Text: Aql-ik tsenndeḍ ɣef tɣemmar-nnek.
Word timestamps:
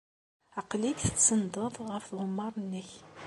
Aql-ik 0.59 0.99
tsenndeḍ 1.17 1.75
ɣef 1.91 2.03
tɣemmar-nnek. 2.09 2.89